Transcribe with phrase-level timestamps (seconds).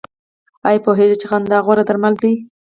[0.67, 2.31] ایا پوهیږئ چې خندا غوره درمل ده؟